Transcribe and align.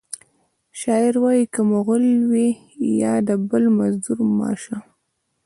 شاعر 0.79 1.15
وایی 1.23 1.45
که 1.53 1.61
د 1.63 1.67
مغل 1.71 2.03
وي 2.31 2.49
یا 3.01 3.13
د 3.27 3.29
بل 3.49 3.63
مزدور 3.77 4.19
مه 4.37 4.51
شه 4.63 4.77